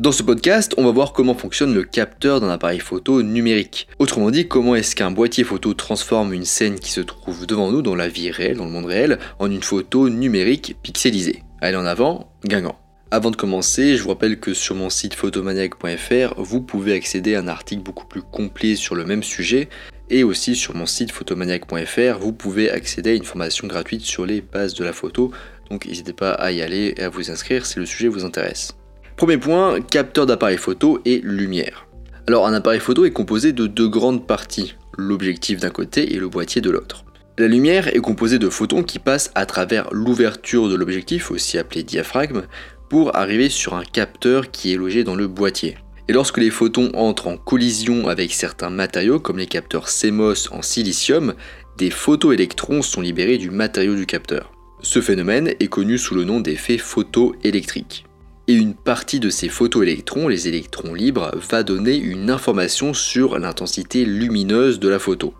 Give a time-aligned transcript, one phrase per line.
[0.00, 3.86] Dans ce podcast, on va voir comment fonctionne le capteur d'un appareil photo numérique.
[4.00, 7.80] Autrement dit, comment est-ce qu'un boîtier photo transforme une scène qui se trouve devant nous
[7.80, 11.44] dans la vie réelle, dans le monde réel, en une photo numérique pixelisée.
[11.60, 12.76] Allez en avant, Guingamp.
[13.12, 17.38] Avant de commencer, je vous rappelle que sur mon site photomaniac.fr, vous pouvez accéder à
[17.38, 19.68] un article beaucoup plus complet sur le même sujet.
[20.10, 24.40] Et aussi sur mon site photomaniac.fr, vous pouvez accéder à une formation gratuite sur les
[24.40, 25.30] bases de la photo.
[25.70, 28.74] Donc n'hésitez pas à y aller et à vous inscrire si le sujet vous intéresse.
[29.16, 31.86] Premier point, capteur d'appareil photo et lumière.
[32.26, 36.28] Alors un appareil photo est composé de deux grandes parties, l'objectif d'un côté et le
[36.28, 37.04] boîtier de l'autre.
[37.38, 41.84] La lumière est composée de photons qui passent à travers l'ouverture de l'objectif, aussi appelé
[41.84, 42.42] diaphragme,
[42.90, 45.78] pour arriver sur un capteur qui est logé dans le boîtier.
[46.08, 50.60] Et lorsque les photons entrent en collision avec certains matériaux comme les capteurs CMOS en
[50.60, 51.34] silicium,
[51.78, 54.50] des photoélectrons sont libérés du matériau du capteur.
[54.82, 58.06] Ce phénomène est connu sous le nom d'effet photoélectrique
[58.46, 64.04] et une partie de ces photoélectrons, les électrons libres, va donner une information sur l'intensité
[64.04, 65.34] lumineuse de la photo.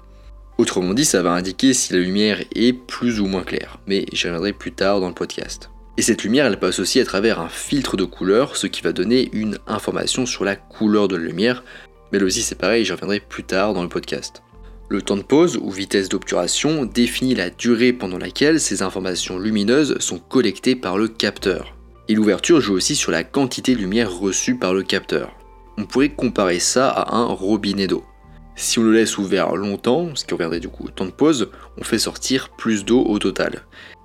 [0.56, 4.27] Autrement dit, ça va indiquer si la lumière est plus ou moins claire, mais j'y
[4.27, 5.70] reviendrai plus tard dans le podcast.
[5.97, 8.93] Et cette lumière, elle passe aussi à travers un filtre de couleur, ce qui va
[8.93, 11.62] donner une information sur la couleur de la lumière,
[12.12, 14.43] mais là aussi c'est pareil, j'y reviendrai plus tard dans le podcast.
[14.89, 19.98] Le temps de pause ou vitesse d'obturation définit la durée pendant laquelle ces informations lumineuses
[19.98, 21.75] sont collectées par le capteur.
[22.08, 25.34] Et l'ouverture joue aussi sur la quantité de lumière reçue par le capteur.
[25.78, 28.05] On pourrait comparer ça à un robinet d'eau.
[28.56, 31.50] Si on le laisse ouvert longtemps, ce qui reviendrait du coup au temps de pause,
[31.78, 33.62] on fait sortir plus d'eau au total.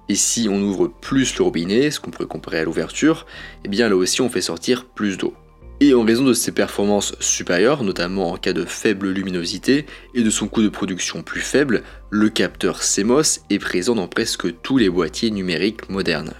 [0.07, 3.25] Et si on ouvre plus le robinet, ce qu'on pourrait comparer à l'ouverture,
[3.65, 5.33] eh bien là aussi on fait sortir plus d'eau.
[5.81, 10.29] Et en raison de ses performances supérieures, notamment en cas de faible luminosité et de
[10.29, 14.89] son coût de production plus faible, le capteur CMOS est présent dans presque tous les
[14.89, 16.33] boîtiers numériques modernes.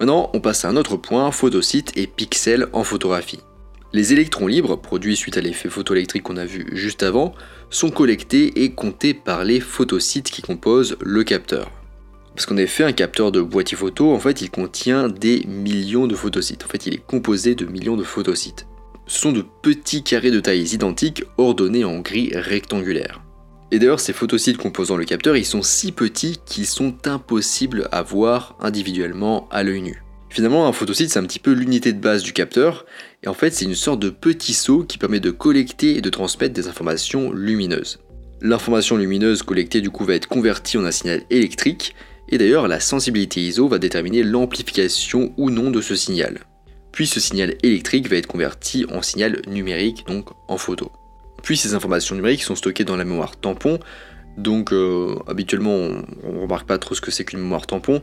[0.00, 3.40] Maintenant, on passe à un autre point, photosite et pixels en photographie.
[3.92, 7.34] Les électrons libres, produits suite à l'effet photoélectrique qu'on a vu juste avant,
[7.70, 11.70] sont collectés et comptés par les photosites qui composent le capteur.
[12.34, 16.14] Parce qu'en effet, un capteur de boîtier photo, en fait, il contient des millions de
[16.14, 16.64] photosites.
[16.64, 18.66] En fait, il est composé de millions de photosites.
[19.08, 23.22] Ce sont de petits carrés de tailles identiques ordonnés en gris rectangulaire.
[23.70, 28.02] Et d'ailleurs, ces photosites composant le capteur, ils sont si petits qu'ils sont impossibles à
[28.02, 30.02] voir individuellement à l'œil nu.
[30.30, 32.86] Finalement, un photosite, c'est un petit peu l'unité de base du capteur,
[33.22, 36.10] et en fait, c'est une sorte de petit seau qui permet de collecter et de
[36.10, 37.98] transmettre des informations lumineuses.
[38.40, 41.94] L'information lumineuse collectée du coup va être convertie en un signal électrique,
[42.28, 46.40] et d'ailleurs, la sensibilité ISO va déterminer l'amplification ou non de ce signal.
[46.92, 50.90] Puis ce signal électrique va être converti en signal numérique, donc en photo.
[51.42, 53.78] Puis ces informations numériques sont stockées dans la mémoire tampon.
[54.36, 58.02] Donc euh, habituellement on, ne remarque pas trop ce que c'est qu'une mémoire tampon,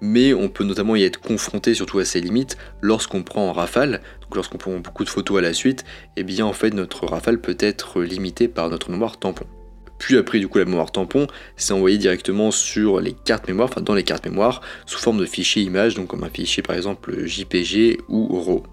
[0.00, 4.02] mais on peut notamment y être confronté surtout à ses limites lorsqu'on prend en rafale,
[4.22, 5.84] donc lorsqu'on prend beaucoup de photos à la suite,
[6.16, 9.46] et eh bien en fait notre rafale peut être limitée par notre mémoire tampon.
[9.98, 13.80] Puis après du coup la mémoire tampon, c'est envoyé directement sur les cartes mémoire, enfin
[13.80, 17.24] dans les cartes mémoire, sous forme de fichier image, donc comme un fichier par exemple
[17.24, 18.64] JPG ou RAW.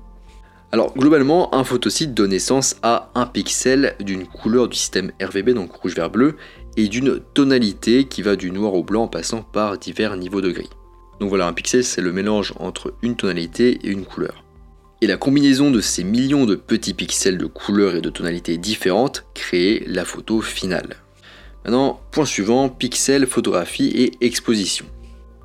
[0.74, 5.72] Alors globalement, un photosite donne naissance à un pixel d'une couleur du système RVB, donc
[5.72, 6.36] rouge, vert, bleu,
[6.78, 10.50] et d'une tonalité qui va du noir au blanc en passant par divers niveaux de
[10.50, 10.72] gris.
[11.20, 14.44] Donc voilà, un pixel c'est le mélange entre une tonalité et une couleur.
[15.02, 19.26] Et la combinaison de ces millions de petits pixels de couleurs et de tonalités différentes
[19.36, 20.96] crée la photo finale.
[21.66, 24.88] Maintenant, point suivant, pixel, photographie et exposition.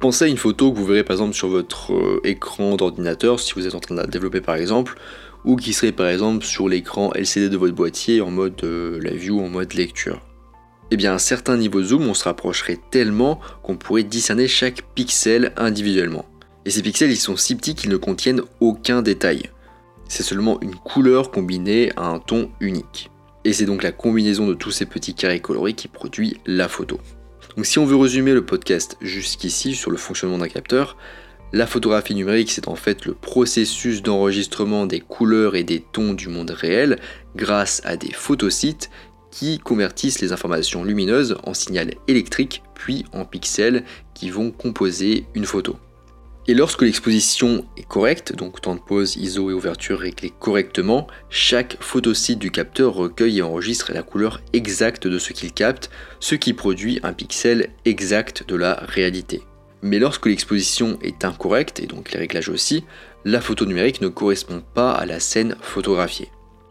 [0.01, 3.55] Pensez à une photo que vous verrez par exemple sur votre euh, écran d'ordinateur si
[3.55, 4.97] vous êtes en train de la développer par exemple,
[5.45, 9.11] ou qui serait par exemple sur l'écran LCD de votre boîtier en mode euh, la
[9.11, 10.21] view en mode lecture.
[10.93, 14.83] Eh bien, à un certain niveau zoom, on se rapprocherait tellement qu'on pourrait discerner chaque
[14.95, 16.25] pixel individuellement.
[16.65, 19.51] Et ces pixels, ils sont si petits qu'ils ne contiennent aucun détail.
[20.09, 23.11] C'est seulement une couleur combinée à un ton unique.
[23.45, 27.01] Et c'est donc la combinaison de tous ces petits carrés colorés qui produit la photo.
[27.59, 30.97] Donc si on veut résumer le podcast jusqu'ici sur le fonctionnement d'un capteur,
[31.53, 36.29] la photographie numérique c'est en fait le processus d'enregistrement des couleurs et des tons du
[36.29, 37.01] monde réel
[37.35, 38.91] grâce à des photosites
[39.33, 43.83] qui convertissent les informations lumineuses en signal électrique puis en pixels
[44.15, 45.79] qui vont composer une photo.
[46.51, 51.77] Et lorsque l'exposition est correcte, donc temps de pause, ISO et ouverture réglés correctement, chaque
[51.79, 55.91] photosite du capteur recueille et enregistre la couleur exacte de ce qu'il capte,
[56.21, 59.43] ce qui produit un pixel exact de la réalité.
[59.83, 62.85] Mais lorsque l'exposition est incorrecte, et donc les réglages aussi,
[63.27, 66.31] la photo numérique ne correspond pas à la scène photographiée.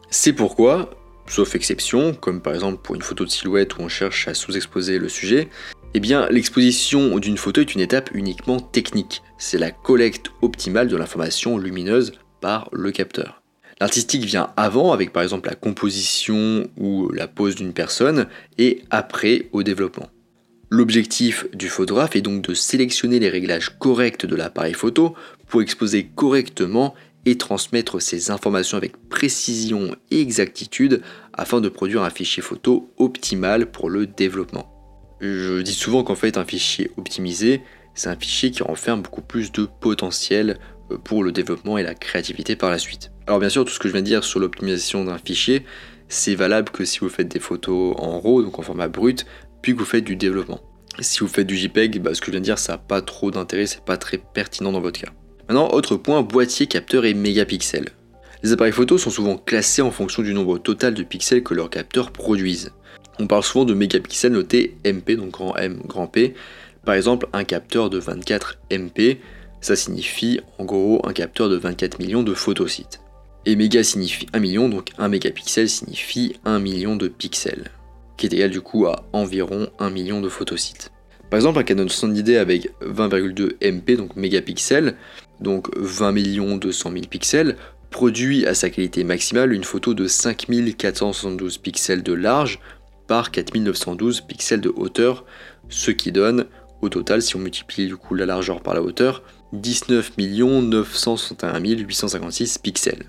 [0.09, 0.89] C'est pourquoi,
[1.27, 4.97] sauf exception, comme par exemple pour une photo de silhouette où on cherche à sous-exposer
[4.97, 5.49] le sujet,
[5.93, 9.23] eh bien, l'exposition d'une photo est une étape uniquement technique.
[9.37, 13.41] C'est la collecte optimale de l'information lumineuse par le capteur.
[13.79, 19.49] L'artistique vient avant avec par exemple la composition ou la pose d'une personne et après
[19.51, 20.09] au développement.
[20.69, 25.15] L'objectif du photographe est donc de sélectionner les réglages corrects de l'appareil photo
[25.47, 26.93] pour exposer correctement
[27.25, 31.01] et transmettre ces informations avec précision et exactitude
[31.33, 34.76] afin de produire un fichier photo optimal pour le développement.
[35.19, 37.61] Je dis souvent qu'en fait un fichier optimisé,
[37.95, 40.59] c'est un fichier qui renferme beaucoup plus de potentiel
[40.91, 43.11] euh, pour le développement et la créativité par la suite.
[43.25, 45.65] Alors bien sûr, tout ce que je viens de dire sur l'optimisation d'un fichier,
[46.07, 49.25] c'est valable que si vous faites des photos en RAW, donc en format brut,
[49.61, 50.61] puis que vous faites du développement.
[50.99, 53.01] Si vous faites du JPEG, bah, ce que je viens de dire, ça n'a pas
[53.01, 55.11] trop d'intérêt, c'est pas très pertinent dans votre cas.
[55.49, 57.89] Maintenant, autre point, boîtier, capteur et mégapixels.
[58.43, 61.69] Les appareils photo sont souvent classés en fonction du nombre total de pixels que leurs
[61.69, 62.71] capteurs produisent.
[63.19, 66.35] On parle souvent de mégapixels notés MP, donc grand M, grand P.
[66.85, 69.17] Par exemple, un capteur de 24 MP,
[69.59, 73.01] ça signifie en gros un capteur de 24 millions de photosites.
[73.45, 77.71] Et méga signifie 1 million, donc 1 mégapixel signifie 1 million de pixels,
[78.17, 80.91] qui est égal du coup à environ 1 million de photosites.
[81.29, 84.95] Par exemple, un Canon 70D avec 20,2 MP, donc mégapixels,
[85.41, 87.57] donc 20 millions 200 000 pixels,
[87.89, 92.59] produit à sa qualité maximale une photo de 5472 pixels de large
[93.07, 95.25] par 4912 pixels de hauteur,
[95.69, 96.45] ce qui donne
[96.81, 99.23] au total, si on multiplie du coup la largeur par la hauteur,
[99.53, 103.05] 19 961 856 pixels.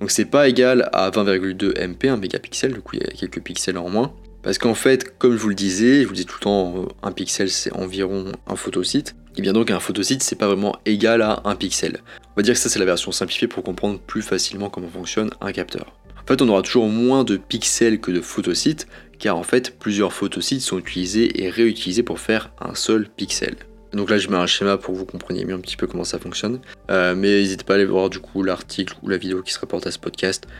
[0.00, 3.42] Donc c'est pas égal à 20,2 MP, un mégapixel, du coup il y a quelques
[3.42, 4.14] pixels en moins.
[4.42, 6.86] Parce qu'en fait, comme je vous le disais, je vous dis tout le temps, euh,
[7.02, 9.16] un pixel c'est environ un photosite.
[9.36, 11.98] Et bien donc un photosite c'est pas vraiment égal à un pixel.
[12.30, 15.30] On va dire que ça c'est la version simplifiée pour comprendre plus facilement comment fonctionne
[15.40, 15.92] un capteur.
[16.22, 18.86] En fait on aura toujours moins de pixels que de photosites,
[19.18, 23.56] car en fait plusieurs photosites sont utilisés et réutilisés pour faire un seul pixel.
[23.92, 26.04] Donc là je mets un schéma pour que vous compreniez mieux un petit peu comment
[26.04, 26.60] ça fonctionne.
[26.90, 29.60] Euh, mais n'hésitez pas à aller voir du coup l'article ou la vidéo qui se
[29.60, 30.46] rapporte à ce podcast